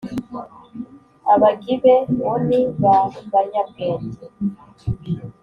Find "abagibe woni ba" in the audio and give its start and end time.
1.33-2.97